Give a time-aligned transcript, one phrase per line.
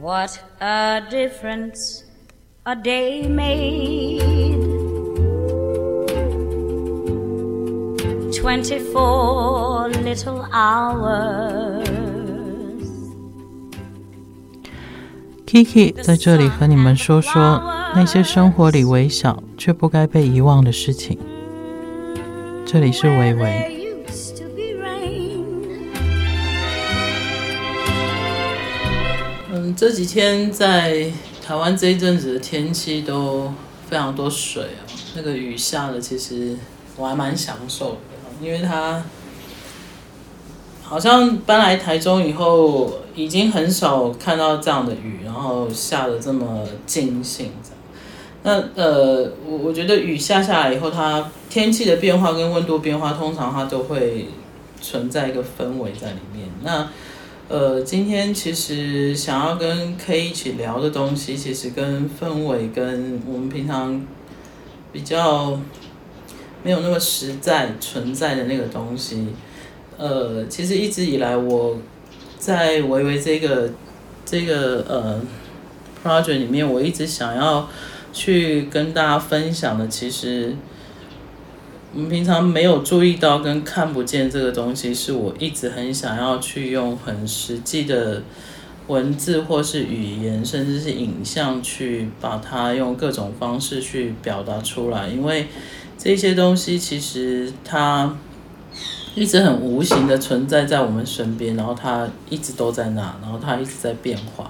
[0.00, 2.04] What a difference
[2.64, 4.20] a day made.
[8.32, 11.86] Twenty-four little hours.
[15.46, 17.62] Kiki 在这里和你们说说
[17.94, 21.18] 那些生活里微小却不该被遗忘的事情。
[22.66, 23.79] 这里是微微。
[29.81, 31.11] 这几天在
[31.43, 33.51] 台湾这一阵子的天气都
[33.89, 36.55] 非常多水啊，那个雨下的其实
[36.95, 37.97] 我还蛮享受的，
[38.39, 39.03] 因为它
[40.83, 47.51] 好像搬来台中以后，已经很少看到这样的雨，然后下的这么尽兴。
[48.43, 54.27] 那呃，我我觉得雨下下来以后，它天气的变化跟温度变化，通常它都会
[54.79, 56.47] 存在一个氛围在里面。
[56.61, 56.87] 那
[57.51, 64.01] 呃，今天其实想要跟 K 一起聊的东西，其实跟氛围跟我们平常
[64.93, 65.59] 比较
[66.63, 69.27] 没有那么实在存在的那个东西。
[69.97, 71.77] 呃，其实一直以来我
[72.37, 73.69] 在维维这个
[74.23, 75.21] 这个呃
[76.01, 77.67] project 里面，我一直想要
[78.13, 80.55] 去跟大家分享的，其实。
[81.93, 88.23] 我们平常没有注意到跟看不见这个东西，是我一直很想要去用很实际的
[88.87, 95.09] 文字或是语言，甚至是影像去把它用各种方式去表达出来。
[95.09, 95.47] 因为
[95.97, 98.15] 这些东西其实它
[99.13, 104.49] 一直很无形的存在在我们身边，然后它一直都在那，然后它一直在变化。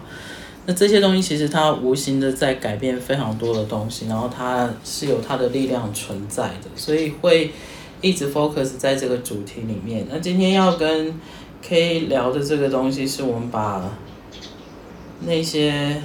[0.65, 7.51] 那这些东西其实它无形的在改变非常多的东西，然后它是有它的力量存在的，所以会
[7.99, 10.05] 一直 focus 在这个主题里面。
[10.09, 11.19] 那今天要跟
[11.63, 13.97] K 聊的这个东西，是我们把
[15.21, 16.01] 那些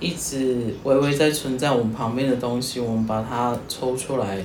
[0.00, 4.38] 一直微微在存在我们旁边的东西，我们把它抽出来，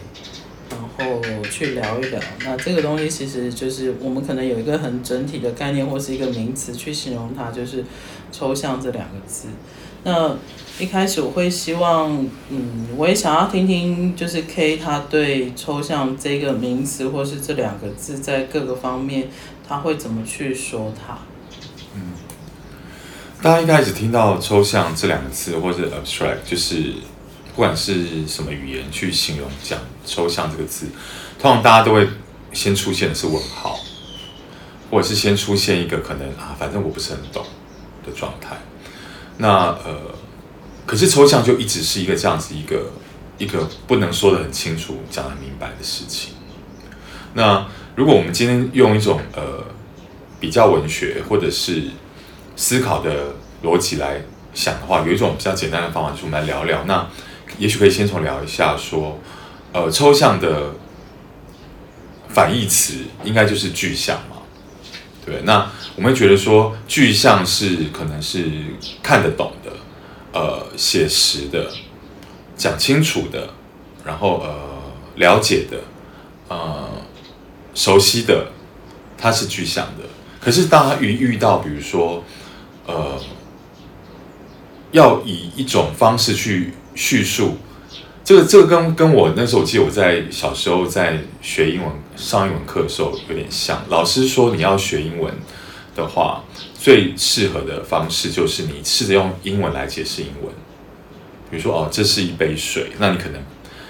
[0.97, 2.19] 然后去聊一聊。
[2.45, 7.83] 那这个东西其实就是我们可能有一个很整体的概念，或是一个名词去形容它，就是。
[8.35, 9.47] 抽象这两个字，
[10.03, 10.35] 那
[10.79, 19.27] 一开始我会希望，嗯，我也想要听听，就是 K 他对抽象这个名词或是这两个字在各个方面
[19.69, 21.19] 他会怎么去说它。
[21.93, 22.13] 嗯，
[23.43, 26.93] 大家一开始听到抽象这两个字或者 abstract，就是
[27.55, 30.87] 不管是什么语言去形容讲抽象这个字，
[31.39, 32.07] 通常大家都会
[32.51, 33.79] 先出现的是问号，
[34.91, 37.45] 或者是先出现一个可能啊，反正我不是很懂。
[38.05, 38.57] 的状态，
[39.37, 39.47] 那
[39.85, 40.13] 呃，
[40.85, 42.91] 可是抽象就一直是一个这样子一个
[43.37, 46.33] 一个不能说得很清楚、讲很明白的事情。
[47.33, 47.65] 那
[47.95, 49.63] 如果我们今天用一种呃
[50.37, 51.83] 比较文学或者是
[52.57, 53.33] 思考的
[53.63, 54.21] 逻辑来
[54.53, 56.83] 想的话，有一种比较简单的方法，就是我们来聊聊。
[56.83, 57.07] 那
[57.57, 59.19] 也许可以先从聊一下说，
[59.71, 60.73] 呃，抽象的
[62.29, 64.37] 反义词应该就是具象嘛。
[65.25, 68.45] 对，那我们觉得说，具象是可能是
[69.01, 69.71] 看得懂的，
[70.33, 71.71] 呃，写实的，
[72.57, 73.49] 讲清楚的，
[74.03, 74.81] 然后呃，
[75.15, 75.77] 了解的，
[76.49, 76.89] 呃，
[77.73, 78.47] 熟悉的，
[79.17, 80.03] 它是具象的。
[80.41, 82.21] 可是当他遇遇到，比如说，
[82.85, 83.17] 呃，
[84.91, 87.57] 要以一种方式去叙述。
[88.23, 93.83] 这个这个跟跟我那时候，我记得我在小时候在学英文上英文课的时候有点像。
[93.89, 95.33] 老师说，你要学英文
[95.93, 96.43] 的话，
[96.73, 100.53] 最适合的方式就是你试着用英文来解释英文。
[101.51, 103.41] 比如说，哦，这是一杯水，那你可能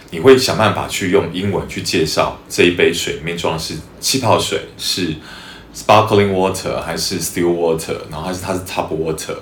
[0.09, 5.13] 你会想办法去用英文去介绍这一杯水里面装的是气泡水，是
[5.75, 9.37] sparkling water 还是 still water，然后还是它是 tap water。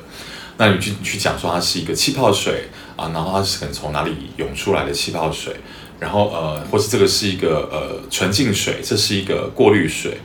[0.57, 2.65] 那你去去讲说它是一个气泡水
[3.01, 5.55] 啊，然后它是可能从哪里涌出来的气泡水，
[5.99, 10.19] 然后呃，或是这个是一个呃纯净水，这是一个过滤水，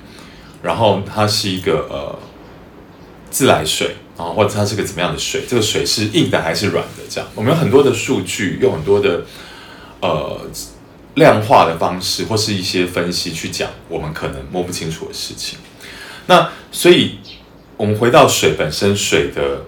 [0.62, 2.18] 然后它是一个呃
[3.30, 5.44] 自来水啊，或者它是个怎么样的水？
[5.48, 7.02] 这个水是硬的还是软的？
[7.08, 9.24] 这样，我们有很多的数据，用很多的
[10.00, 10.38] 呃
[11.14, 15.58] 量化的方式，或是一些分析去讲我们可能摸不清楚的事情。
[16.26, 17.20] 那所以，
[17.78, 19.64] 我们回到水本身，水的。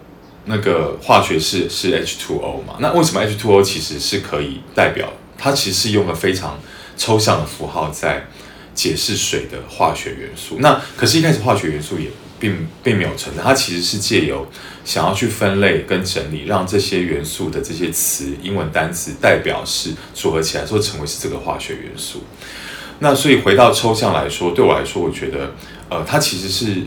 [0.49, 2.77] 那个化学式是 H2O 嘛？
[2.81, 5.13] 那为什么 H2O 其实是可以代表？
[5.37, 6.59] 它其实是用了非常
[6.97, 8.27] 抽象的符号在
[8.75, 10.57] 解释水的化学元素。
[10.61, 12.09] 那可是，一开始化学元素也
[12.41, 14.47] 并并没有存在，它其实是借由
[14.85, 22.25] 想要去分类跟整理，让这些元素的这些词、英文单词代表是组合起来，说成为是这个化学元素。
[23.01, 25.53] 那所以回到抽象来说，对我来说，我觉得
[25.91, 26.83] 呃，它其实是。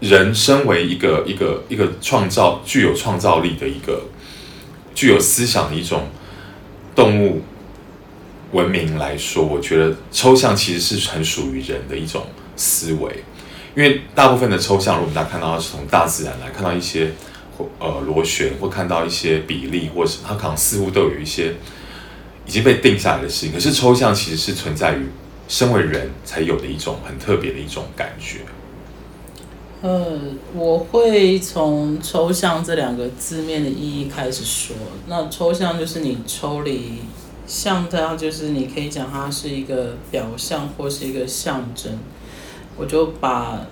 [0.00, 4.02] 人身为一个一个一个创造具有创造力的一个
[4.94, 6.08] 具有思想的一种
[6.94, 7.42] 动物
[8.52, 12.26] 文明来说，我觉得抽象其实是很属于人的一种
[12.56, 13.24] 思维，
[13.74, 17.12] 因为大部分的抽象，如果大家看到是从大自然来看到一些
[17.78, 21.54] 呃螺旋，或看到一些比例，或是它可能似乎都有一些
[22.46, 25.06] 已经被定下来的事情，可是抽象其实是存在于
[25.48, 28.40] 身为人才有的一种很特别的一种感觉。
[29.82, 30.18] 呃，
[30.54, 34.74] 我会从抽象这两个字面的意义开始说。
[35.06, 37.00] 那抽象就是你抽离，
[37.46, 41.98] 象它就是你可以讲它是一个表象或是一个象征。
[42.78, 43.66] 我就把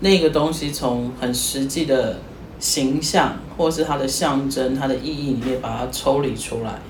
[0.00, 2.20] 那个东西从很实际的
[2.58, 6.80] 形象或是它的象征、它的意义里面把它抽离出来。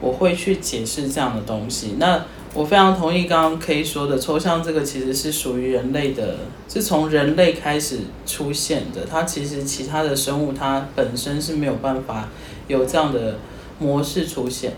[0.00, 1.96] 我会去解释这样的东西。
[1.98, 9.06] 那我非常同意刚刚 K 说的，抽象这个其实是属于人类的，是从人类开始出现的。
[9.08, 12.28] 它其实其他的生物它本身是没有办法
[12.66, 13.38] 有这样的
[13.78, 14.72] 模式出现。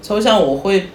[0.00, 0.88] 抽象我会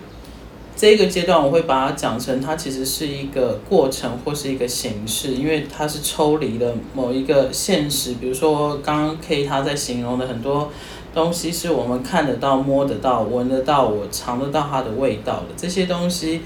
[0.75, 8.13] 这个阶段我会把它讲成它其实是一个过程或是一个形式，因为它是抽离了某一个现实。
[8.13, 10.71] 比如说刚刚 K 他在形容的很多。
[11.15, 16.41] 东西是我们看得到、摸得到、闻得到、我尝得到它的味道的这些东西，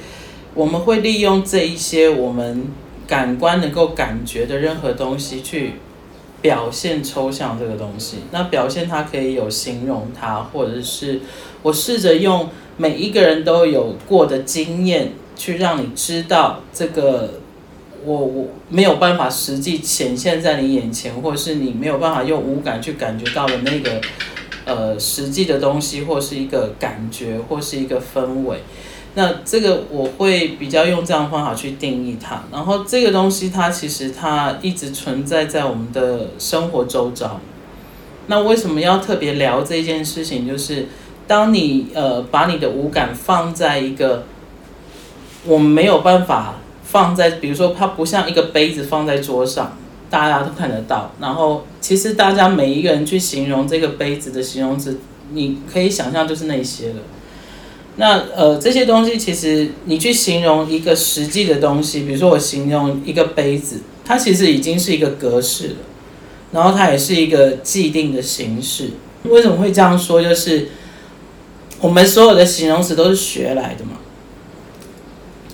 [0.53, 2.67] 我们会利用这一些我们
[3.07, 5.73] 感官能够感觉的任何东西去
[6.39, 8.19] 表现抽象这个东西。
[8.31, 11.21] 那表现它可以有形容它，或者是
[11.63, 17.39] 我试着用每一个人都有过的经验去让你知道这个
[18.05, 23.99] 我我没有办法实际显现在你眼前，或是你没有办法用五感去感觉到的那个。
[24.69, 28.61] 呃，实际的东西，或是一个感觉，或是一个氛围，
[29.15, 32.43] 那这个我会比较用这样的方法去定义它。
[32.51, 37.41] 然后这个东西，它其实它一直存在在我们的生活周遭。
[38.27, 40.47] 那为什么要特别聊这件事情？
[40.47, 40.87] 就是
[41.25, 44.25] 当你呃把你的五感放在一个
[45.45, 49.75] 我们没有办法放在，比如说它不像一个杯子放在桌上。
[50.09, 54.99] 大家都看得到，然后其实大家每一个人去形容这个杯子的形容词，
[55.33, 56.95] 你可以想象就是那些了。
[57.97, 65.75] 那呃这些东西其实你去形容一个实际的东西，比如说我形容一个杯子，它其实已经是一个格式了，
[66.53, 68.91] 然后它也是一个既定的形式。
[69.23, 70.23] 为什么会这样说？
[70.23, 70.69] 就是
[71.81, 73.91] 我们所有的形容词都是学来的嘛。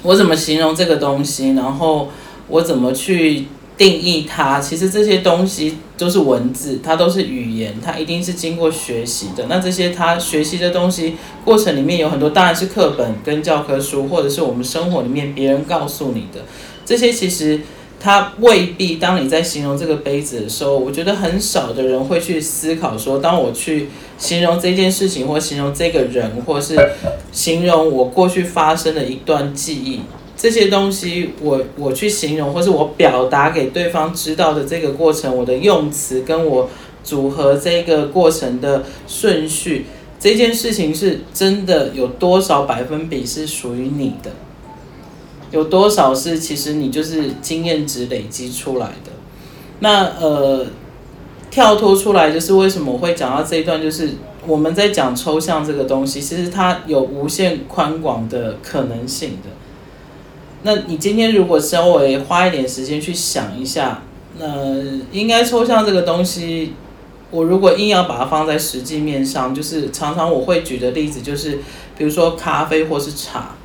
[0.04, 2.10] 我怎么形容这个东西，然后
[2.48, 3.48] 我怎么去。
[3.77, 9.45] 定义它，其实这些东西都是文字，它都是语言，它一定是经过学习的。
[9.50, 16.42] 那这些它学习的东西过程里面有很多，当然是课本跟教科书，或者是我们生活里面别人告诉你的。
[16.86, 17.60] 这些其实
[18.00, 26.77] 它未必，当你在形容这个杯子的时候，我觉得很少的人会去思考说，当我去形容这件事情，或形容这个人，或是
[27.31, 30.01] 形容我过去发生的一段记忆。
[30.38, 36.70] 这些东西我，我去形容，或是我表达给对方知道的这个过程，我的用词跟我
[37.04, 39.86] 组合这个过程的顺序，
[40.20, 44.32] 这件事情是真的有多少百分比是属于你的？
[45.52, 49.12] 有多少是其实你就是经验值累积出来的？
[49.80, 50.66] 那呃，
[51.50, 54.10] 跳脱出来就是为什么我会讲到这一段，就是
[54.46, 59.50] 我们在讲抽象这个东西，其实它有无限宽广的可能性的。
[60.65, 64.01] 那你今天如果稍微花一点时间去想一下，
[64.39, 64.45] 那
[65.12, 66.74] 应该抽象这个东西，
[67.29, 71.60] 我如果硬要把它放在实际面上，就是常常我会举的例子就是，
[71.95, 73.55] 比如说咖啡或是茶，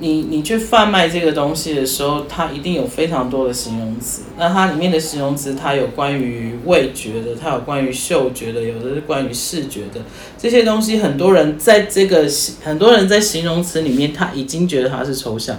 [0.00, 4.22] 你你去贩卖这个东西的时候，它一定有非常多的形容词。
[4.36, 10.00] 那它里面的形容词，它有关于味觉的，它有关于嗅觉的，有的是关于视觉的。
[10.36, 12.26] 这些东西，很多人在这个
[12.64, 15.56] 很多人在形容词里面，他已经觉得它是抽象。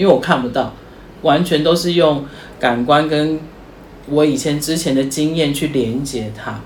[0.00, 0.74] 因为我看不到，
[1.20, 2.24] 完全都是用
[2.58, 3.38] 感官跟
[4.08, 6.58] 我以前之前的经验去连接它。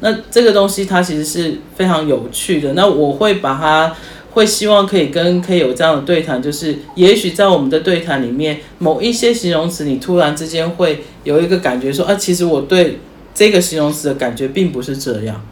[0.00, 2.72] 那这个东西它其实是非常有趣的。
[2.72, 3.94] 那我会把它，
[4.30, 13.00] 会希望可以跟可以有这样的对谈，就是也许在我们的对谈里面，某一些形容词，你突然之间会有一个感觉说，啊，其实我对
[13.34, 15.44] 这个形容词的感觉并不是这样。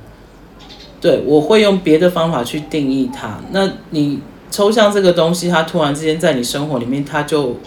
[1.03, 3.39] 对，我会用别的方法去定义它。
[3.53, 4.21] 那你。
[4.57, 7.61] 抽象这个东西，它突然之间在你生活里面，它就，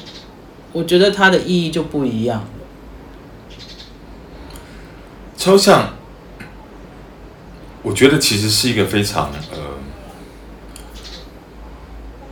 [0.71, 2.47] 我觉得它的意义就不一样了。
[5.37, 5.93] 抽象，
[7.83, 9.59] 我觉得其实是一个非常呃，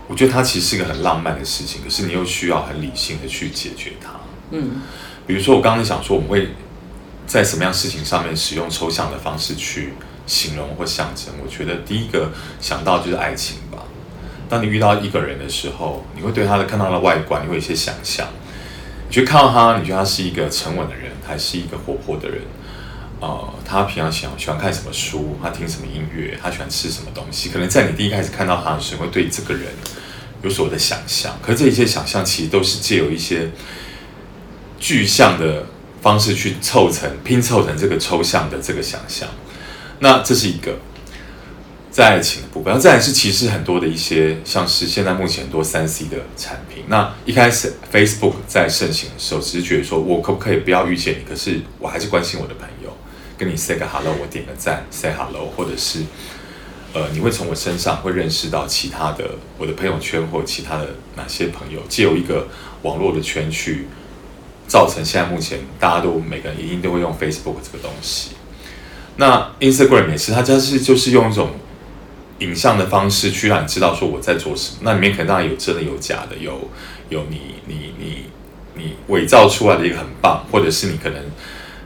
[0.07, 4.09] 我觉得它其实是一个很浪漫的事情，可是你又需要很理性的去解决它。
[4.49, 4.81] 嗯，
[5.27, 6.49] 比如说我刚刚想说，我们会
[7.27, 9.93] 在什么样事情上面使用抽象的方式去
[10.25, 11.31] 形容或象征？
[11.43, 13.83] 我觉得第一个想到就是爱情吧。
[14.49, 18.27] 当你遇到一个人的时候，你会对他的看到他的外观，你会有一些想象。
[19.07, 22.41] 你去看到他，你觉得他是一个沉稳的人，还是一个活泼的人？
[23.19, 25.37] 呃，他平常喜欢喜欢看什么书？
[25.41, 26.37] 他听什么音乐？
[26.41, 27.49] 他喜欢吃什么东西？
[27.49, 29.63] 可能在你第一开始看到他的时候，会对这个人
[30.43, 31.37] 有所的想象。
[31.41, 33.49] 可是这一些想象，其实都是借由一些
[34.79, 35.65] 具象的
[36.01, 39.27] 方式去凑成、拼凑成这个抽象的这个想象。
[39.99, 40.77] 那这是一个。
[41.97, 46.83] 在爱情的部分，然后再是其实很多的一些，像是现在目前很多三 C 的产品。
[46.89, 52.95] 那一开始 Facebook 在盛行的时候，只是觉得说我可不可以不要遇见你，可是我还是关心我的朋友，
[53.35, 56.01] 跟你 say 个 hello，我点个赞 say hello，或者是
[56.93, 62.47] 呃，你会从我身上会认识到其他的我的朋友圈或其他的哪些朋友，借由一个
[62.83, 63.87] 网络的圈去
[64.67, 68.33] 造成现在目前大家都每个人一定都会用 Facebook 这个东西。
[69.15, 71.49] 那 Instagram 也是，它就是就是用一种。
[72.39, 76.69] 影像的方式去让你知道说我在做什么，那里面可能当然有真的有假的，有
[77.09, 78.23] 有你你你
[78.75, 81.19] 你伪造出来的一个很棒，或者是你可能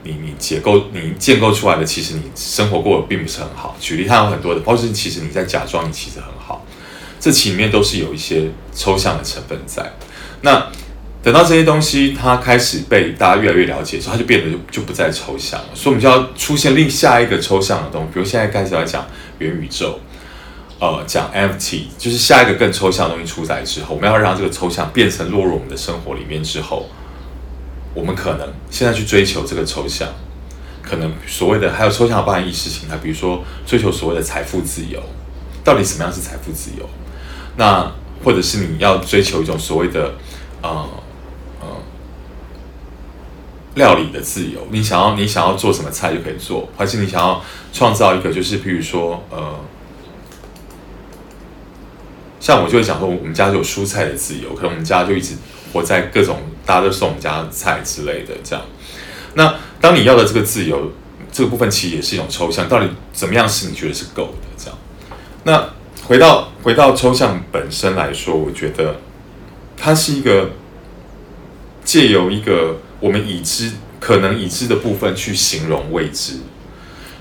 [0.03, 3.77] 你你结构你建构出来的，其实你生活过得并不是很好。
[3.79, 6.65] 举例，它有很多的，包括是其实你在假装你其实很好，
[7.19, 9.93] 这其里面都是有一些抽象的成分在。
[10.41, 10.67] 那
[11.23, 15.67] 等到这些东西它开始被大家越来越了解之后，它就变得就就不再抽象了。
[15.73, 19.07] 所以我们就要出现另下一个抽象的东西，比如现在开始来讲
[19.39, 19.99] 元宇宙。
[20.81, 26.89] 呃，讲 NFT 就是下一个更抽象的东西出来之后，我们要让这个抽象变成落入我们的生活里面之后，
[27.93, 30.09] 我们可能现在去追求这个抽象，
[30.81, 34.99] 可能所谓的还有抽象的包含意识形态，比如说追求所谓的财富自由，
[35.63, 36.89] 到底什么样是财富自由？
[37.57, 37.91] 那
[38.23, 40.15] 或者是你要追求一种所谓的
[40.63, 40.89] 呃
[41.59, 41.67] 呃
[43.75, 47.39] 料理的自由，你想要你想要做什么菜就可以做，还是你想要
[47.71, 49.59] 创造一个就是比如说呃。
[52.41, 55.35] 像我就会想说，我们家就有蔬菜的自由，可能我们家就一直
[55.71, 58.65] 活在各种大家都送我们家菜之类的这样。
[59.35, 60.91] 那当你要的这个自由
[61.31, 62.67] 这个部分，其实也是一种抽象。
[62.67, 64.47] 到底怎么样是你觉得是够的？
[64.57, 64.77] 这样。
[65.43, 65.69] 那
[66.07, 68.99] 回到回到抽象本身来说，我觉得
[69.77, 70.49] 它是一个
[71.85, 76.37] 借由一个我们已知可能已知的部分去形容未知，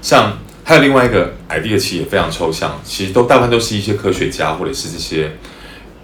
[0.00, 0.38] 像。
[0.70, 5.32] 还有另外一个 idea，其实也非常抽象，其实都大部分都是一些科学家或者是这些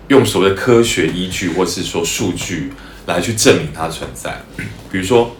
[0.09, 2.73] 用所谓的科学依据或是说数据
[3.07, 4.43] 来去证明它存在。
[4.91, 5.37] 比如说，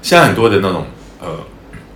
[0.00, 0.86] 现在很多的那种
[1.20, 1.38] 呃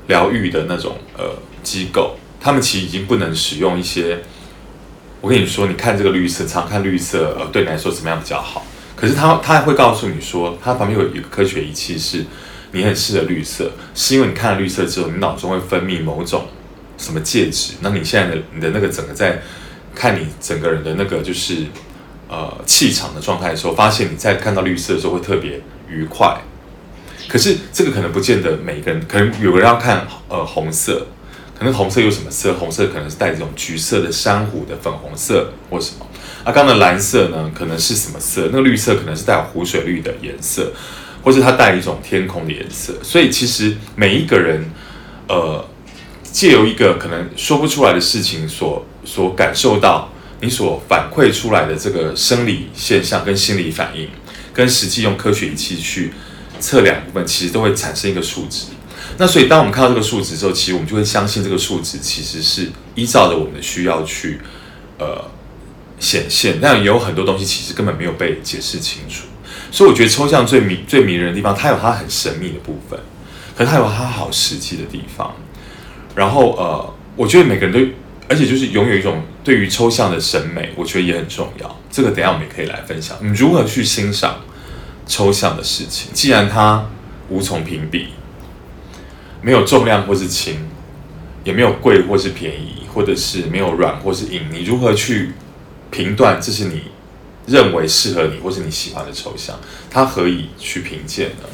[0.09, 1.25] 疗愈的那种呃
[1.63, 4.19] 机构，他们其实已经不能使用一些。
[5.23, 8.67] 我跟你说，你看这个绿色，常看绿色，呃，对你来说怎么样比较好？
[8.95, 12.27] 可是他他还会告诉你说，他旁边有一个科学仪器是。
[12.73, 16.47] 你很适合绿色，是因为你看了绿色之后，你脑中会分泌某种
[16.97, 17.75] 什么介质？
[17.81, 19.41] 那你现在的你的那个整个在
[19.95, 21.67] 看你整个人的那个就是
[22.29, 26.41] 呃气场的状态的时候，发现你在看到绿色的时候会特别愉快。
[27.29, 31.07] 可是这个可能不见得每个人，可能有人要看呃红色，
[31.59, 32.55] 可能红色有什么色？
[32.55, 36.07] 红色可能是带这种橘色的珊瑚的粉红色或什么。
[36.43, 38.47] 啊，刚刚的蓝色呢，可能是什么色？
[38.47, 40.73] 那个绿色可能是带有湖水绿的颜色。
[41.23, 44.71] 或是它带一种天空的颜色，所以其实每一个人，
[45.29, 45.65] 呃，
[46.23, 50.11] 借由一个可能说不出来的事情所所感受到，
[50.41, 54.09] 你所反馈出来的这个生理现象跟心理反应，
[54.53, 56.12] 跟实际用科学仪器去
[56.59, 58.67] 测量部分，其实都会产生一个数值。
[59.19, 64.41] 那所以当我们看到这个数值之后，其实我们就会相信这个数值其实是依照着我们的需要去
[64.99, 65.31] 呃
[65.99, 66.59] 显现。
[66.62, 69.25] 那也有很多东西其实根本没有被解释清楚。
[69.71, 72.99] 所以我觉得抽象最迷最迷人的地方，它有它很神秘的部分，
[73.57, 75.35] 可是它有它好实际的地方。
[76.15, 77.79] 然后呃，我觉得每个人都，
[78.29, 81.79] 而且就是拥有一种对于抽象的审美，我觉得也很重要。
[81.91, 84.41] 这个等下我们也可以来分享，你如何去欣赏
[85.07, 86.11] 抽象的事情。
[86.12, 86.85] 既然它
[87.29, 88.09] 无从评比，
[89.41, 90.57] 没有重量或是轻，
[91.45, 95.31] 也没有贵或是便宜，或者是没有软或是硬，你如何去
[95.91, 96.83] 评断这是你？
[97.50, 99.59] 认为适合你或是你喜欢的抽象，
[99.90, 101.49] 它何以去评鉴呢？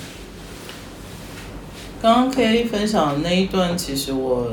[2.03, 4.51] 刚刚 K 分享的那一段，其实我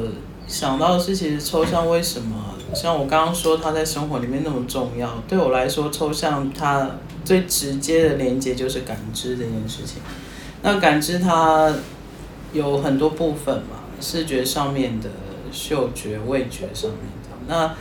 [0.48, 5.22] 想到的是，其实抽象为什么像我刚刚说，它在生活里面那么重要？
[5.28, 6.90] 对我来说，抽象它
[7.26, 10.02] 最直接的连接就是感知这件事情。
[10.62, 11.74] 那感知它
[12.54, 15.10] 有很多部分嘛，视觉上面的、
[15.52, 17.30] 嗅觉、味觉上面的。
[17.48, 17.76] 那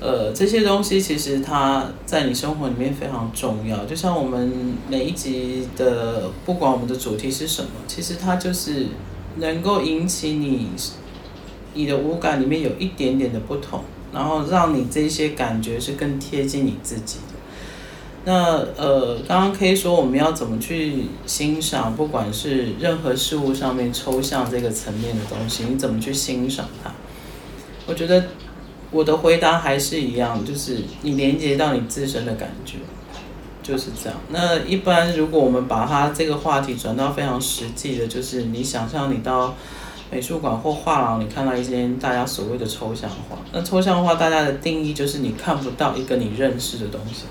[0.00, 3.84] 呃，这些东西其实它在你生活里面非常重要。
[3.86, 4.52] 就像我们
[4.86, 8.88] 每一集的，不管我们的主题是什么，其实它就是
[9.36, 10.68] 能够引起你
[11.72, 13.82] 你的五感里面有一点点的不同，
[14.12, 17.34] 然后让你这些感觉是更贴近你自己的。
[18.26, 26.90] 那呃，刚刚可以说我们要怎么去欣赏，不管是任何事物上面抽象这个层面的东西，你怎么去欣赏它？
[27.86, 28.22] 我觉得。
[28.94, 32.76] 我的回答还是一样，就是你连接到你自身的感觉，
[33.60, 34.16] 就是这样。
[34.28, 39.56] 那一般如果我们把它这个话题转到非常实际的，就是你想象你到
[40.12, 43.36] 美术馆或画廊，你看到一些大家所谓的抽象画。
[43.52, 47.24] 那抽象画大家的定义就是你看不到一个你认识的东西，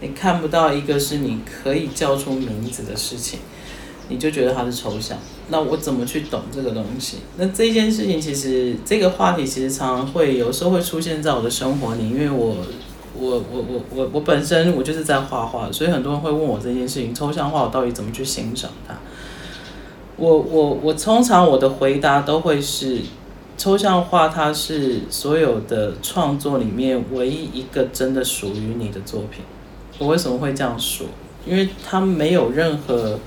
[0.00, 3.40] 你看不到一个是你可以叫出名字的事情。
[4.10, 5.16] 你就觉得它是抽象，
[5.50, 7.18] 那我怎么去懂这个东西？
[7.38, 12.56] 那这件事情其实这个话题其实常常会有时候会出现在我的生活里，因为我
[13.16, 18.94] 我我我我我本身我就是在画画，所以很多人会问我这件事情，抽象画我到底怎么去欣赏它？
[20.16, 22.98] 我我我通常我的回答都会是，
[23.56, 29.44] 抽象画它是所有的创作里面唯一一个真的属于你的作品。
[29.98, 31.06] 我为什么会这样说？
[31.46, 33.20] 因为它没有任何。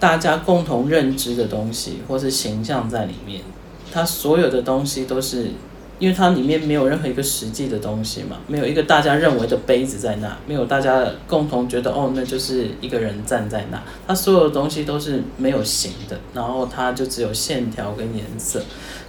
[0.00, 3.40] 大家共同认知的东西，或是形象在里面，
[3.92, 5.48] 它所有的东西都是，
[5.98, 18.62] 因为它里面没有任何一个实际的东西嘛，没有一个大家认为的杯子在那，没有大家共同觉得哦，那就是一个人站在那，它所有的东西都是没有形的，然后它就只有线条跟颜色。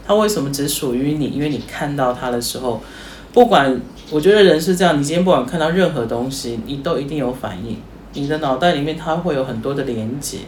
[0.08, 1.28] 它为什么只属于你？
[1.28, 2.82] 因为你看到它的时候，
[3.32, 3.80] 不管
[4.10, 7.78] 我觉得人是这样，你今天不管看到任何东西，你都一定有反应。
[8.20, 10.40] 你的脑袋里面，它会有很多的连接。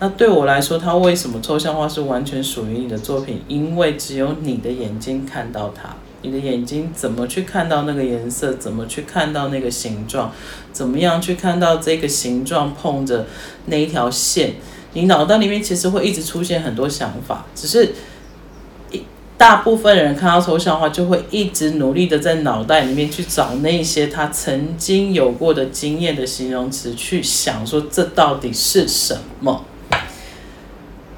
[0.00, 3.42] 那对我来说，它为什么抽象画是完全属于你的作品？
[3.46, 8.52] 因为只有你的眼睛看到它，你的眼睛怎么去看到那个颜色？
[8.54, 10.32] 怎么去看到那个形状？
[10.72, 13.26] 怎么样去看到这个形状碰着
[13.66, 14.54] 那一条线？
[14.94, 17.94] 你脑袋里面其实会一直出现很多想法，只是。
[19.42, 29.64] 大部分人看到抽象画，就会一直努力的在脑袋里面去找那些他曾经有过的经验的形容词，去想说这到底是什么？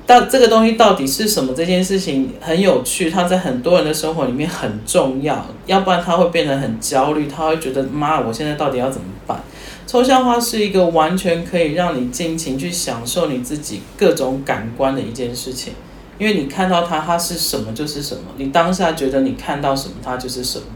[0.06, 1.52] 但这个东西到底是什么？
[1.54, 9.38] 这件事情很有趣，它在很多人的生活里面很重要，要不然他会变得很焦虑，他会觉得妈，我现在到底要怎么办？
[9.86, 15.74] 抽象画是一个完全可以让你尽情去享受你自己各种感官的一件事情。
[16.18, 18.22] 因为你看到它，它是什么就是什么。
[18.36, 20.66] 你当下觉得你看到什么，它就是什么。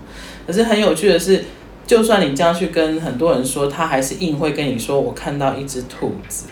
[0.46, 1.44] 可是很有趣的是，
[1.86, 6.46] 就算你这样去跟很多人说，他还是硬会跟你说：“我看到一只兔子，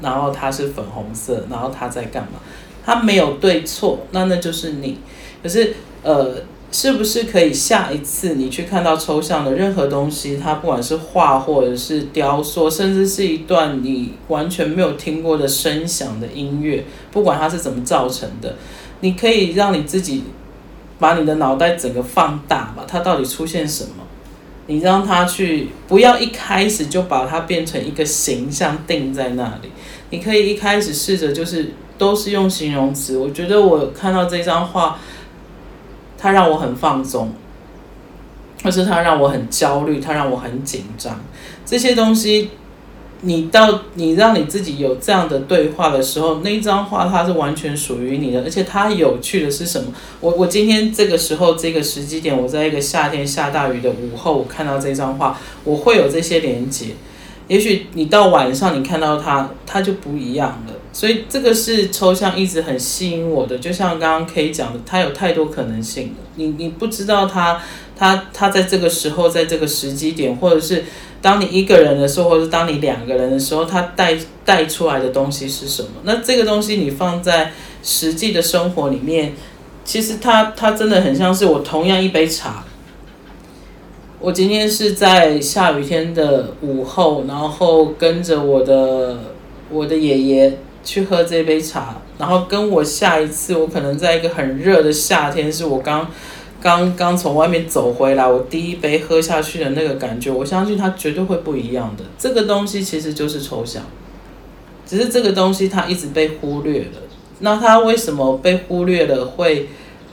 [0.00, 2.40] 然后它是粉红色，然后它在干嘛？”
[2.84, 4.98] 它没有对错，那那就是你。
[5.42, 6.36] 可是呃。
[6.74, 18.56] 是不是可以下一次你去看到抽象的任何东西，它不管是画或者是雕塑，甚至是一段你完全没有听过的声响的音乐，不管它是怎么造成的，
[19.02, 20.24] 你可以让你自己
[20.98, 24.02] 把你的脑袋整个放大吧，它到底出现什么？
[24.66, 29.70] 你让它去，不要一开始就把它变成一个形象定在那里，
[30.10, 33.16] 你可以一开始试着就是都是用形容词。
[33.16, 34.98] 我觉得我看到这张画。
[36.24, 37.30] 它让我很放松，
[38.62, 41.20] 或是它让我很焦虑，它让我很紧张。
[41.66, 42.48] 这些东西，
[43.20, 48.40] 你到你让你自己有这样的对话的时候，那一张画它是完全属于你的。
[48.40, 49.92] 而且它有趣的是什么？
[50.20, 56.94] 我我今天这个时候这个时机点，我在一个夏天下大雨的午后，我看到这张画，我会有这些连接。
[57.48, 60.73] 也许你到晚上你看到它，它就不一样了。
[60.94, 66.14] 所以这个是抽象一直很吸引我的，就像刚刚 K 讲的，它有太多可能性了。
[66.36, 67.60] 你你不知道它，
[67.96, 70.84] 它它在这个时候，在这个时机点，或者是
[71.20, 75.88] 当你一个人的时候，或者当你两个人的时候，它带带出来的东西是什么？
[76.04, 77.52] 那这个东西你放在
[77.82, 79.32] 实际的生活里面，
[79.84, 82.64] 其实它它真的很像是我同样一杯茶。
[84.20, 89.18] 我今天是在下雨天的午后，然后跟着我的
[89.68, 90.56] 我的爷爷。
[90.84, 96.08] 去喝这杯茶，然后跟我下一次，我可能在一个很热的夏天，是我刚
[96.60, 102.04] 刚刚从外面走回来，我第一杯喝下去的那个感觉，我相信它绝对会不一样的。
[102.18, 103.82] 这个东西其实就是抽象，
[104.86, 107.00] 只是这个东西它一直被忽略了。
[107.40, 109.68] 那它为什么被忽略了，会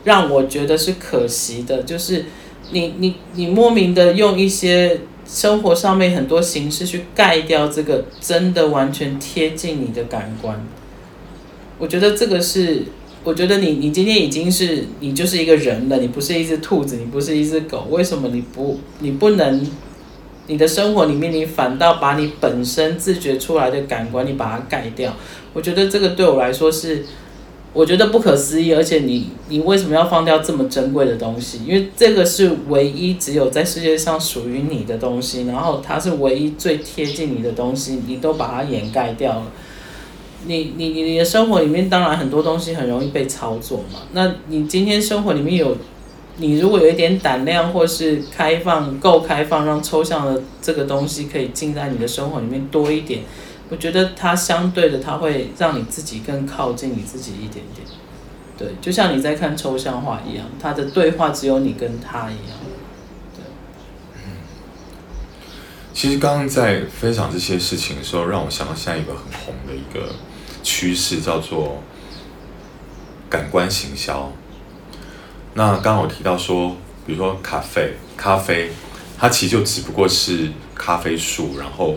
[0.06, 1.84] 让我觉得是可惜的？
[1.84, 2.26] 就是
[2.72, 5.02] 你你你莫名的用一些。
[5.32, 10.62] 生活上面很多形式去盖掉这个真的完全贴近你的感官，
[11.80, 12.84] 我觉得这个是
[13.24, 19.66] 我觉得你你今天已经是你就是一个人了，你不是一只兔子，你不是一只狗，为什么你不你不能？
[20.48, 25.16] 你的生活里面，你反倒把你本身自觉出来的感官，你把它盖掉。
[25.54, 27.06] 我觉得这个对我来说是，
[27.74, 28.74] 我觉得不可思议。
[28.74, 31.62] 而且你，你为什么要放掉这么珍贵的东西？
[31.66, 39.44] 因为这个是唯一只有在世界上属于你的东西，然后它是唯一最贴近你的东西，你都把它掩盖掉了。
[40.46, 44.00] 你，你，你你的生活里面当然很多东西很容易被操作嘛。
[44.14, 45.76] 那你今天生活里面有？
[46.38, 53.20] 你如果有一点胆量，或是开放，够开放，让抽象的这个东西可以进在你的生活里面多一点，
[53.72, 57.88] 我觉得它相对的，它会让你自己更靠近你自己一点点。
[58.58, 62.58] 对，就像你在看抽象画一样，它的对话只有你跟他一样。
[63.34, 63.44] 对，
[64.18, 64.38] 嗯。
[65.94, 70.14] 其实刚刚在分享这些事情的时候，让我想到现在一个很红的一个
[70.62, 71.82] 趋势，叫做
[73.30, 74.32] 感官行销。
[75.54, 76.76] 那刚刚我提到说，
[77.08, 78.72] 比如说咖啡，咖啡，
[79.18, 81.96] 它其实就只不过是咖啡树，然后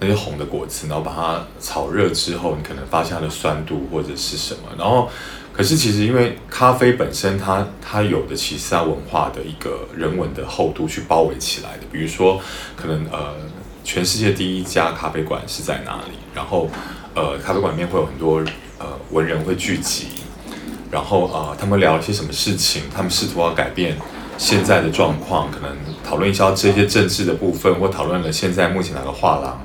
[0.00, 4.60] 那些红的果子，然后把它炒热之后，你可能发现它的酸度或者是什么。
[4.78, 5.08] 然后，
[5.52, 11.82] 可是其实因为咖啡本身它，它有的其实它文化的一个人文的厚度去包围起来的。
[11.90, 12.40] 比如说，
[12.76, 13.34] 可能呃，
[13.82, 16.16] 全世界第一家咖啡馆是在哪里？
[16.34, 16.70] 然后
[17.14, 18.38] 呃，咖啡馆里面会有很多
[18.78, 20.06] 呃文人会聚集。
[20.90, 22.84] 然后啊、呃，他们聊一些什么事情？
[22.94, 23.98] 他们试图要改变
[24.38, 29.60] 现在的状况，可能讨论一下这些政治的部分，或讨论了现在目前哪个画廊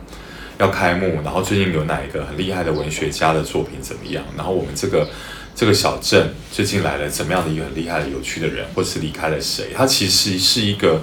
[0.64, 4.24] 要开幕，然后最近有哪一个很厉害的文学家的作品怎么样？
[4.38, 5.10] 然后我们这个
[5.56, 9.72] 这个小镇最近来了怎么样的一个很厉害的有趣的人，或是离开了谁？
[9.76, 11.02] 它其实是一个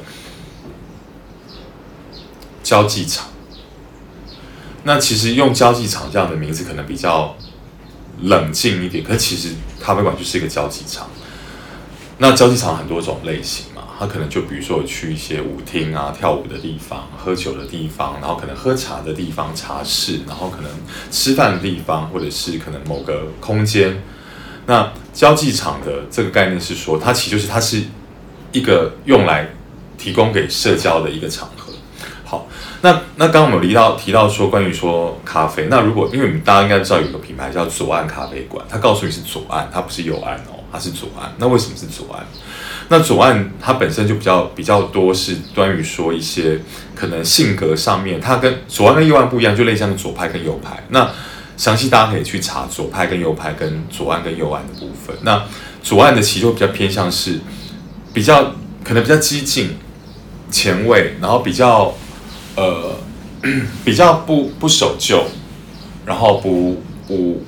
[2.62, 3.28] 交际场。
[4.84, 7.36] 那其实用交际场这样的名字可能比较。
[8.22, 9.48] 冷静一点，可其实
[9.80, 11.08] 咖啡馆就是一个交际场。
[12.18, 13.64] 那交际场很多种类型
[14.00, 20.70] 他，可能就比如说去一些舞厅啊、跳舞的地方、喝酒的地方，然后可能喝茶的地方、茶室，然后可能
[21.10, 24.02] 吃饭的地方，或者是可能某个空间。
[24.64, 27.82] 那交际场的这个概念是说，它其实就是它是
[28.52, 29.50] 一个用来
[29.98, 31.70] 提供给社交的一个场合。
[32.24, 32.48] 好。
[32.82, 41.30] 那那刚刚我们提到提到说关于说咖啡，那如果因为你们大家应该知道有个品牌叫左岸咖啡馆，它告诉你是左岸，它不是右岸哦，它是左岸。
[41.36, 42.24] 那为什么是左岸？
[42.90, 46.60] 那左岸它本身就比较比较多是关于说一些
[46.94, 50.84] 可能性格上面，它跟左岸跟右岸不一样，就类似像左派跟右派。
[50.90, 51.10] 那
[51.56, 55.16] 详细大家可以去查左派跟右派跟左岸跟右岸的部分。
[55.22, 55.42] 那
[55.82, 57.38] 左岸的其实就比较偏向是
[58.12, 59.76] 比较可能比较激进、
[60.50, 61.94] 前卫，然后比较。
[62.56, 62.96] 呃，
[63.84, 65.24] 比较不不守旧，
[66.04, 67.42] 然后不不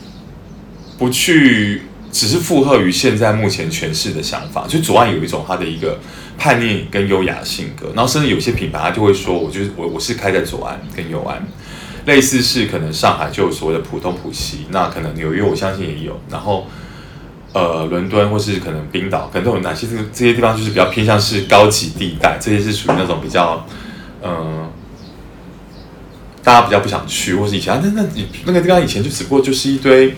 [0.97, 4.67] 不去，只是附和于现在目前诠释的想法。
[4.69, 5.99] 就左岸有一种它的一个
[6.39, 11.43] 叛逆跟优雅性格，然后甚至有些品牌他就会说，我就是我我是开在左岸跟右岸，
[12.05, 16.67] 类似是可能上海就有所谓的浦东浦西，那可能纽约我相信也有，然后
[17.53, 23.67] 呃伦敦或是可能冰岛，可能都有哪些这个这些地方就是比较偏向是高级地带，这些是属于那种比较
[24.23, 24.71] 嗯。
[26.45, 30.13] 大家比较不想去，或是以前，那那你那个地方以前就只不过就是一堆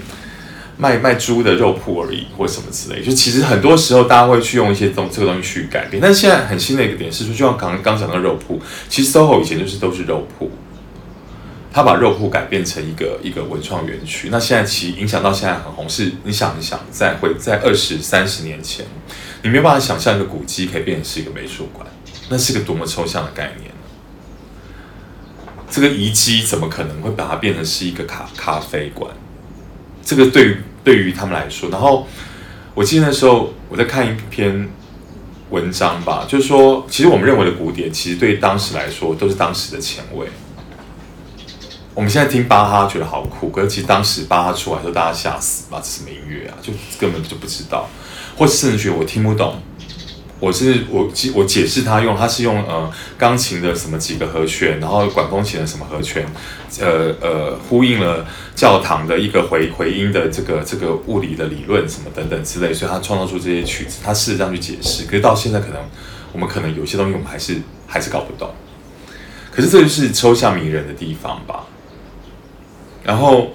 [0.77, 3.03] 卖卖猪的肉铺而已，或什么之类。
[3.03, 6.01] 就其实很多时候大家会去用一些东这个东西去改变。
[6.01, 10.51] 但是现在很新的一个点是说，就像刚刚讲的肉铺，其实 SOHO 以前就是都是肉铺，
[11.73, 14.29] 他把肉铺改变成一个一个文创园区。
[14.31, 18.85] 那现在其实影响到现在很红，是你想一想，在会在二十三十年前，
[19.43, 21.87] 你没有办法想象一个古迹可以变成是一个美术馆，
[22.29, 23.71] 那是个多么抽象的概念。
[25.71, 29.11] 这个遗迹怎么可能会把它变成是一个咖咖啡馆？
[30.05, 32.07] 这个对于对于他们来说，然后
[32.75, 34.69] 我记得那时候我在看一篇
[35.51, 40.27] 文章吧，就是说，其实我们认为的古典，其实对当时来说都是当时的前卫。
[41.95, 46.59] 我们现在听巴哈觉得好酷，可是其实当时巴哈出来的时候，大家吓死吧，这是什么音乐啊？
[46.61, 47.89] 就根本就不知道，
[48.37, 49.63] 或者甚至觉得我听不懂。
[50.41, 56.27] 我是我解我解释他用，他是用呃钢琴的什么几个和弦，然后管风琴的什么和弦，
[56.81, 65.05] 呃呃呼应了教堂的一个回回音的这个这个物理的理论什么等等之类，所以他创造出这些曲子，他试着这样去解释。
[65.05, 65.77] 可是到现在可能
[66.33, 68.51] 我们可能有些东西我们还是还是搞不懂。
[69.51, 71.65] 可是这就是抽象迷人的地方吧。
[73.05, 73.55] 然后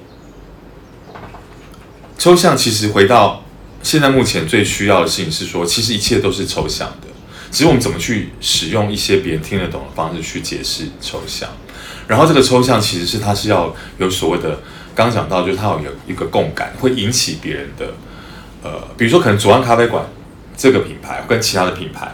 [2.17, 3.43] 抽象其实回到。
[3.81, 7.07] 现在目前最需要的事情是说，其实一切都是抽象的，
[7.51, 11.49] 只是我们怎么去使用一些别人听得懂的方式去解释抽象。
[12.07, 14.59] 然后这个抽象其实是它是要有所谓的，
[14.95, 17.93] 刚讲到就是它有有一个共感，会引起别人的
[18.63, 20.03] 呃，比如说可能左岸咖啡馆
[20.57, 22.11] 这个品牌跟其他的品牌，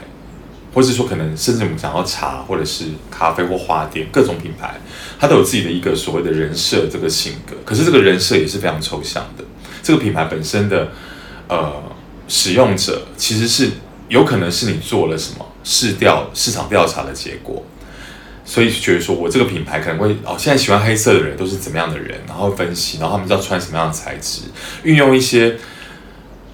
[0.73, 4.79] 或是说可能甚至我们讲到茶或者是咖啡或花店各种品牌，
[5.17, 9.43] 它都有自己的一个所谓的人设这个性格，可是这个人设也是非常抽象的。
[9.81, 10.91] 这个品牌本身的
[11.47, 11.73] 呃
[12.27, 13.69] 使用者其实是
[14.09, 17.63] 有可能是你做了什么市调市场调查的结果。
[18.47, 24.41] 所以觉得说，我这个品牌可能会哦，现在喜欢黑色的人都是怎么样的人，然后分析，然后他们知道穿什么样的材质，
[24.83, 25.57] 运用一些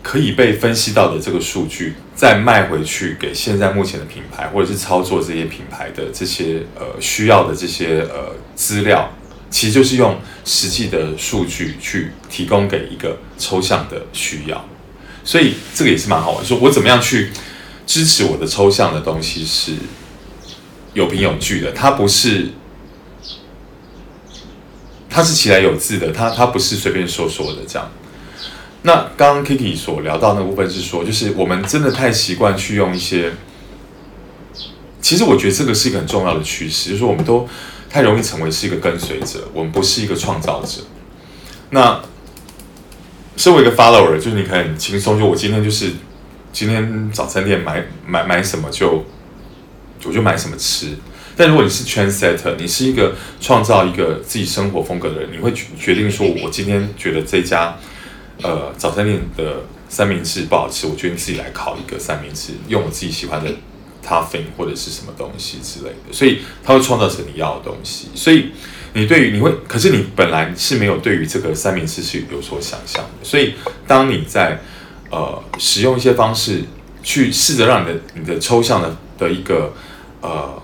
[0.02, 9.12] 可以被分析到的这个数据，再卖回去给现在目前的品牌，或者是操作这些品牌的这些呃需要的这些呃资料，
[9.50, 14.66] 其实就是用实际的数据去提供给一个抽象的需要，
[15.32, 17.32] 所以这个也是蛮好玩，说我怎么样去
[17.88, 19.76] 支持我的抽象的东西是。
[20.94, 22.50] 有凭有据的，它不是，
[25.10, 27.90] 它是起来有字的，它它不是随便说说的这样。
[28.82, 33.32] 那刚刚 Kiki 所聊到那部分是说，就是我们真的太习惯去用一些，
[35.02, 37.48] 其实我觉得这个是一个很重要的趋势，就是我们都
[37.90, 40.82] 太容易成为是一个跟随者，我们不是一个创造者。
[41.70, 42.02] 那
[43.42, 45.90] 身为一个 follower，就是你可以很轻松，就我今天就是
[46.54, 49.04] 今天早餐店买买买什么就。
[50.04, 50.98] 我就买什么吃，
[51.38, 57.78] 但如果你是 trendsetter，你是一个创造一个自己生活风格的人，你会决定说，我今天觉得这家
[58.42, 63.52] 呃早餐店的三明治不好吃，我决定自己来烤一个三明治，用我自己喜欢的
[64.04, 68.08] topping 或者是什么东西之类的，所以它会创造成你要的东西。
[68.16, 68.50] 所以
[68.94, 73.54] 你对于你会，可是你本来是没有对于这个三明治是有所想象的，所以
[73.88, 74.62] 当你在
[75.10, 76.62] 呃使用一些方式
[77.02, 79.74] 去试着让你的你的抽象的的一个
[80.22, 80.62] 呃，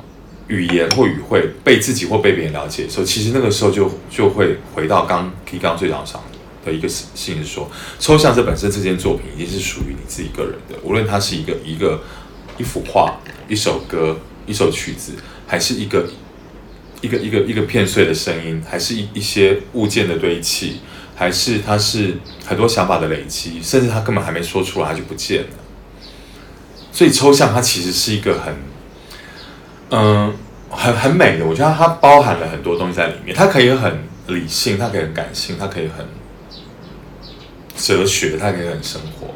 [0.48, 6.22] 语言或语汇被自己或被别人了解的时候，其实那个时候就就会回到刚刚刚最早上
[6.64, 12.04] 的一个事情，是说抽象这本身这件作品已经是属于你自己个人的，无论它是一个一个
[12.58, 15.14] 一幅画、一首歌、一首曲子，
[15.48, 16.08] 还是一个
[17.02, 20.82] 一个一个一个片碎的声音，还是一一些物件的堆砌，
[21.16, 25.48] 还是它是很多想法的累积，甚至它根本还没说出来，它就不见了。
[26.92, 28.56] 所以抽象它其实是一个很。
[29.90, 30.34] 嗯，
[30.70, 33.34] 很很美的，我觉得它包含了很多东西在里面。
[33.34, 36.06] 它可以很理性，它可以很感性，它可以很
[37.78, 39.28] 哲学，它可以很生活。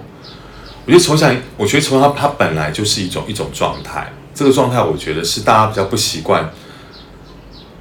[0.85, 4.11] 我觉得抽象，我觉得抽象它它本来就是一种一种状态。
[4.35, 6.51] 这个状态，我觉得是大家比较不习惯。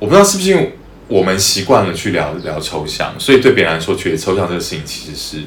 [0.00, 5.44] 我不知道是不是因为我们习惯了去聊聊抽象，所以对别人来说，觉得抽象这个事情其实是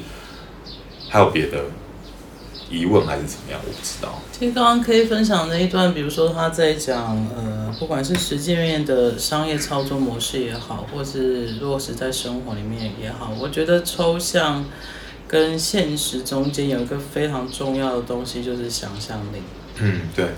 [1.10, 1.64] 还有别的。
[2.70, 3.60] 疑问还是怎么样？
[3.64, 4.20] 我不知道。
[4.32, 14.64] 其实刚刚可以分享那一段，比如说他在讲，呃，不管是实际面的商业操作模式也好，或是落实在生活里面也好，我觉得抽象
[15.28, 19.42] 跟现实中间有一个非常重要的东西，就是想象力。
[19.78, 20.30] 嗯，对。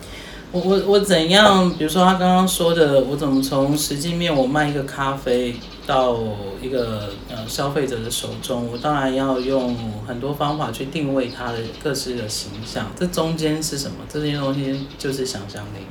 [0.52, 1.70] 我我我怎样？
[1.76, 5.54] 比如说他刚刚说的，我怎么从实际面我卖一个咖啡
[5.86, 6.16] 到
[6.62, 12.90] 一个呃消费者的手中，我当然要用很多方法去定位它的各自的形象。
[12.98, 13.96] 这中间是什么？
[14.08, 15.84] 这些东西就是想象力。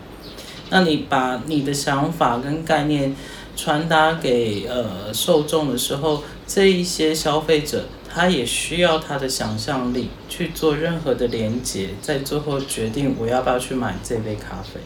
[0.70, 3.16] 那你把你的想法跟概念
[3.56, 7.84] 传达给呃受众的时候，这一些消费者。
[8.16, 14.80] 他也需要他的想象力去做任何的连接，在最后决定我要不要去买这杯咖啡。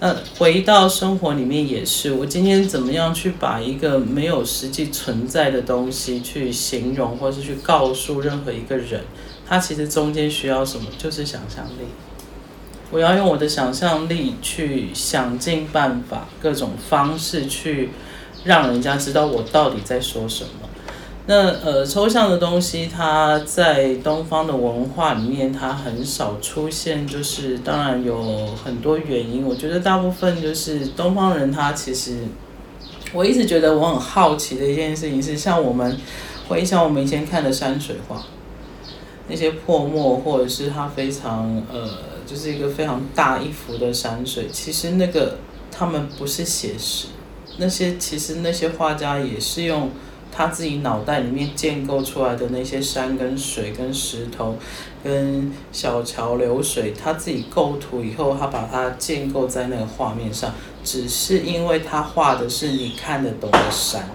[0.00, 9.04] 那回到生活里面也是，我今天怎么样去把一个没有实际存在的东西去形容，或是去告诉任何一个人，
[9.46, 10.88] 他其实中间需要什么？
[10.98, 11.86] 就是想象力。
[12.90, 17.90] 我要用我的想象力去想尽办法，各种方式去
[18.42, 20.67] 让人家知道我到底在说什么。
[21.30, 27.06] 那呃，抽象的东西，它在东方的文化里面，它很少出现。
[27.06, 32.20] 就是当然有很多原因，我觉得大部分就是东方人，他其实
[33.12, 35.98] 我一直觉得我很好奇的一件事情是，像我们
[36.48, 38.24] 回想我们以前看的山水画，
[39.28, 41.90] 那些泼墨，或者是它非常呃，
[42.24, 45.36] 就是一个非常大一幅的山水，其实那个
[45.70, 47.08] 他们不是写实，
[47.58, 49.90] 那些其实那些画家也是用。
[50.30, 54.56] 他自己脑袋里面建构出来的那些山跟水跟石头
[55.02, 60.52] 跟小桥流水，他自己构图以后，他把它建构在那个画面上，
[60.84, 64.08] 只是因为他画的是你看得懂的山，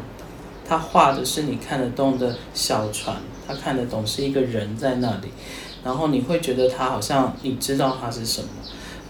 [0.68, 5.30] 他画的是你看得懂的小船，他看得懂是一个人在那里，
[5.84, 8.48] 然后你会觉得他好像你知道他是什么。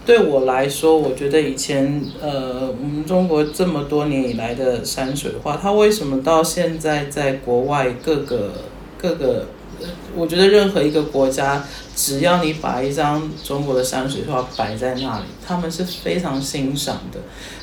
[0.04, 8.52] 对我来说，我觉得以前呃，我们中国这么多年以来的山水画，它为什么到现在在国外各个
[8.98, 9.46] 各个，
[10.14, 11.64] 我觉得任何一个国家，
[11.96, 17.20] 只要你把一张中国的山水画摆在那里，他们是非常欣赏的。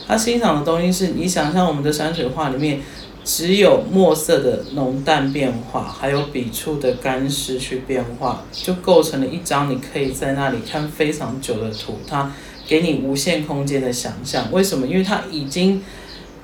[0.08, 2.82] 他欣赏的东西是你想象我们的山水画里面，
[3.24, 11.98] 只有墨色的浓淡变化，还有笔触的干湿去变化，就构成了一张你可以在那里看非常久的图。
[12.08, 12.32] 它
[12.68, 14.52] 给你无限空间的想象。
[14.52, 14.88] 为什么？
[14.88, 15.84] 因为它已经，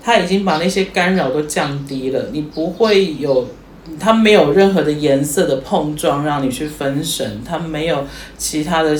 [0.02, 3.48] 它已经把那些干扰都降低了，你不会有。
[3.98, 8.06] 它没有任何的颜色的碰撞让你去分神，它没有
[8.38, 8.94] 其他的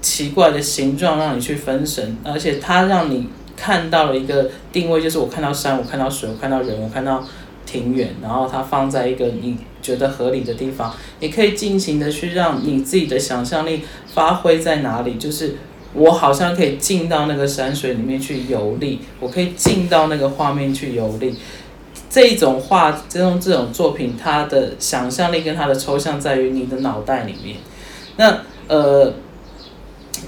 [0.00, 3.28] 奇怪的形状让你去分神，而且它让你
[3.62, 7.22] 看到了一个定位，就是我看到山，我看到水，我看到人，我看到
[7.64, 15.54] 庭院，然后它放在一个你觉得合理的地方，你可以尽情的去让你自己的想象力发挥在哪里，就是
[15.94, 21.36] 我好像可以进到那个山水里面去游历，我可以进到那个画面去游历。
[22.10, 27.56] 这种画，这种这种作品，它的想象力跟它的抽象在于你的脑袋里面。
[28.16, 29.14] 那呃，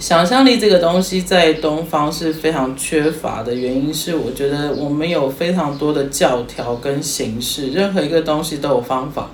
[0.00, 9.30] 想象力这个东西在东方是非常缺乏的，原因是我觉得我们有非常多的教条跟形式，任何一个东西都有方法，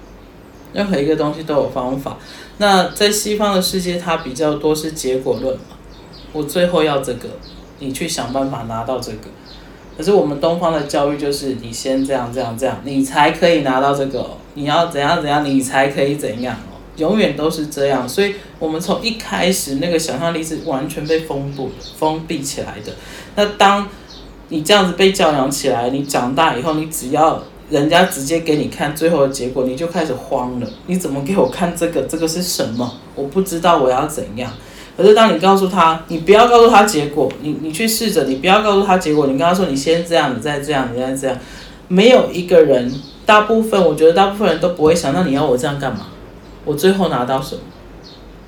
[0.72, 2.18] 任何一个东西都有方法。
[2.58, 5.76] 那在西方的世界，它比较多是结果论嘛，
[6.32, 7.28] 我最后要这个，
[7.78, 9.28] 你去想办法拿到这个。
[9.96, 14.30] 可是我们东方的教育就是你先这样这样这样，你才可以拿到这个。
[14.54, 16.56] 你要怎样怎样，你才可以怎样。
[17.00, 22.92] 永远都是这样，所以我们从一开始那个想象力是完全被封闭、封闭起来的。
[23.34, 23.88] 那当
[24.50, 30.66] 你这样子被教养起来，你长大以后，你只要人家直接给你看最后的结果，你就开始慌了。
[30.86, 32.02] 你怎么给我看这个？
[32.02, 32.98] 这个是什么？
[33.14, 34.52] 我不知道我要怎样。
[34.96, 41.38] 可是当你告诉他，你不要告诉他结果，你你去试着，你不要告诉他结果，你跟他说，你先这样，你再这样，你再这样，
[41.88, 42.92] 没有一个人，
[43.24, 46.08] 大部分我觉得大部分人都不会想，到你要我这样干嘛？
[46.64, 47.60] 我最后拿到什么？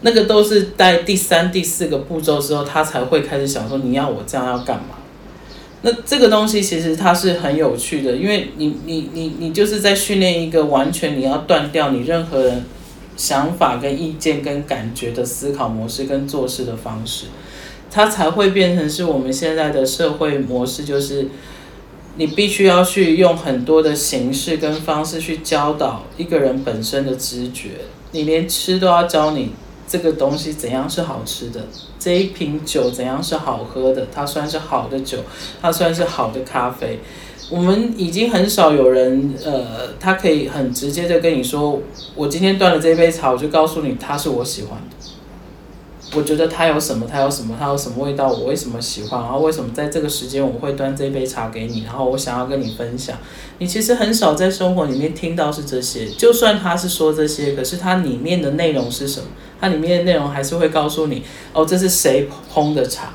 [0.02, 4.96] 那个都是在第三、第四个步骤之后，他才会开始想说，你要我这样要干嘛？
[5.82, 12.64] 那这个东西其实它是很有趣的，因为你你你你就是在训练一个完全你要断掉你任何人。
[13.14, 17.26] 想法跟意见跟感觉的思考模式跟做事的方式，
[17.90, 21.28] 它才会变成是我们现在的社会模式，就是
[22.16, 27.68] 你必须要去用很多的形式跟方式去教导一个人本身的知觉。
[28.12, 29.50] 你连吃都要教你
[29.88, 31.60] 这个东西怎样是好吃的，
[31.98, 35.18] 这一瓶酒怎样是好喝的，它算是好的酒，
[35.60, 37.00] 它算是好的咖啡。
[37.50, 41.82] 我们已经很少有人，呃，他可以很直接的跟你说，
[42.14, 45.11] 我今天端了这杯茶，我就告诉你它是我喜欢的。
[46.14, 53.16] 我觉得它有什么，它有什么，它有什么味道，我为什么喜欢，然后为什么在这个时间我会端这杯茶给你，然后我想要跟你分享。
[53.58, 59.26] 你其实很少在生活里面听到是这些，就算他是说这些，可是它里面的内容是什么？
[59.60, 61.22] 它里面的内容还是会告诉你，
[61.52, 63.14] 哦，这是谁烘的茶。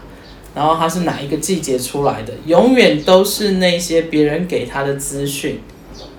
[0.56, 2.34] 然后它是哪一个季节出来的？
[2.48, 5.62] 永远都是那些别人给他的资讯，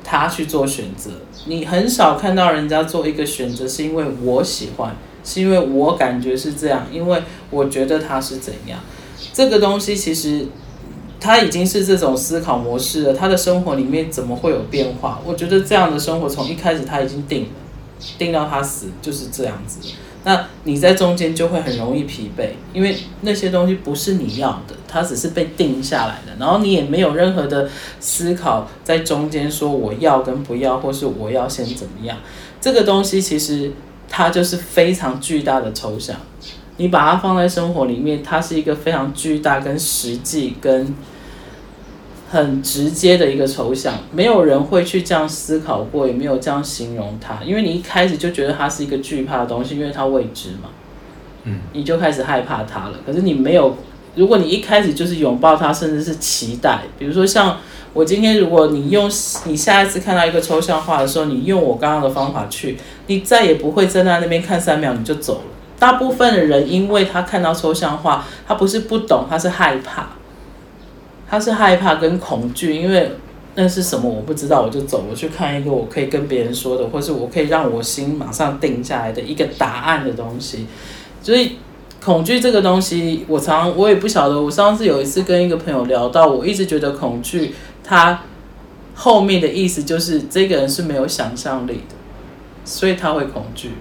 [0.05, 1.11] 他去做选择。
[1.47, 4.95] 你很少看到人家做一个选择，是因为我喜欢，
[5.29, 8.81] 是因为我感觉是这样，因为我觉得他是怎样。
[9.35, 10.47] 这个东西其实
[11.21, 13.13] 他已经是这种思考模式了。
[13.13, 15.21] 他的生活里面怎么会有变化？
[15.27, 17.49] 我觉得这样的生活从一开始他已经定了，
[18.17, 19.81] 定到他死就是这样子。
[20.25, 27.69] 那你在中间就会很容易疲惫，因为那些东西不是你要的，它只是被定下来的，然后你也没有任何的
[28.01, 32.19] 思考在中间说我要跟不要，或是我要先怎么样。
[32.61, 33.73] 这个东西其实
[34.09, 36.17] 它就是非常巨大的抽象，
[36.79, 40.95] 你把它放在生活里面，它是一个非常巨大跟实际跟。
[42.31, 50.69] 很直接的一个抽象，没有人会去这样思考过，也没有这样形容它，因为你一开始就觉得它是一个惧怕的东西，因为它未知嘛，
[51.45, 52.99] 嗯，你就开始害怕它了。
[53.07, 53.75] 可是你没有，
[54.19, 57.57] 如果你一开始就是拥抱它，甚至是期待，比如说像
[57.95, 59.11] 我今天，如果你用
[59.45, 62.77] 你下一次看到一个抽象画的时候，你用我刚刚的方法去，
[63.07, 65.41] 你再也不会站在那边看三秒你就走了。
[65.79, 70.09] 大部分的人，因为他看到抽象画，他不是不懂，他是害怕。
[71.31, 73.13] 他是害怕跟恐惧，因为
[73.55, 80.67] 那是什么我不知道，我就走，我去看一个我可以跟别人说的，或是我可以让我心马上定下来的一个答案的东西。
[81.23, 81.59] 所以
[82.09, 84.41] 恐惧这个东西，我常我也不晓得。
[84.41, 87.55] 我上次有一次跟一个朋友聊到，我一直觉得恐惧，
[87.85, 88.23] 他
[88.95, 91.95] 后面的意思就是这个人是没有想象力的，
[92.65, 93.73] 所以他会恐惧，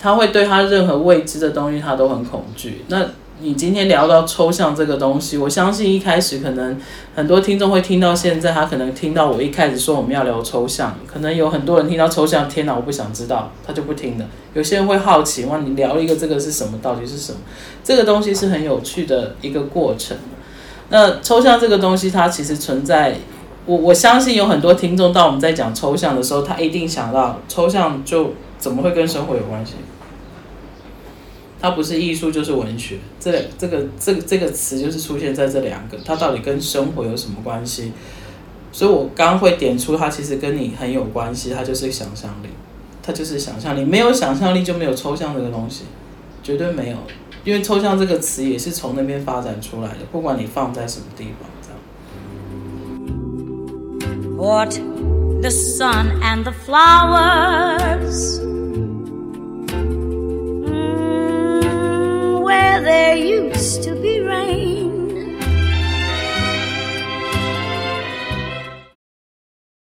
[0.00, 2.82] 他会对他任何未知的东西他都很恐惧。
[2.88, 3.10] 那
[3.40, 6.80] 你今天聊到抽象这个东西，我相信一开始可能
[7.16, 14.24] 很多听众会听到现在，他可能听到我一开始说我们要聊抽象，可能有很多人听到抽象，天哪，我不想知道，他就不听了。
[14.54, 16.78] 有些人会好奇，哇，你聊一个这个是什么？
[16.80, 17.38] 到底是什么？
[17.82, 20.16] 这个东西是很有趣的一个过程。
[20.90, 23.16] 那抽象这个东西，它其实存在，
[23.66, 29.72] 我我相信有很多听众，当我们在讲抽象的时候，他一定想到抽象就怎么会跟生活有关系？
[31.64, 37.90] 它不是艺术就是文学，这这个这个这个词就是出现在这两个，它到底跟生活有什么关系？
[38.70, 42.48] 所以我刚会点出它其实跟你很有关系，它就是想象力，
[43.02, 45.84] 它就是想象力，没有想象力就没有抽象这个东西，
[46.42, 46.98] 绝对没有，
[47.44, 51.78] 因为抽象这个词也是从那边发展出来的，不管你放在什么地方，这样。
[54.36, 54.74] What?
[55.40, 58.42] The sun and the flowers.
[62.44, 64.73] where there used to be rain.